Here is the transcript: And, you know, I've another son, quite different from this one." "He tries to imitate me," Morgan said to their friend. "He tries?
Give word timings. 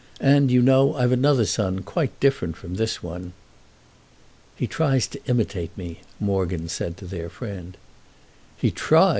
And, 0.19 0.49
you 0.49 0.63
know, 0.63 0.95
I've 0.95 1.11
another 1.11 1.45
son, 1.45 1.83
quite 1.83 2.19
different 2.19 2.57
from 2.57 2.73
this 2.73 3.03
one." 3.03 3.33
"He 4.55 4.65
tries 4.65 5.05
to 5.09 5.21
imitate 5.27 5.77
me," 5.77 5.99
Morgan 6.19 6.69
said 6.69 6.97
to 6.97 7.05
their 7.05 7.29
friend. 7.29 7.77
"He 8.57 8.71
tries? 8.71 9.09